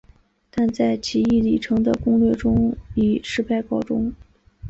[0.49, 2.35] 但在骑牟礼城的攻略
[2.95, 4.11] 以失败告终。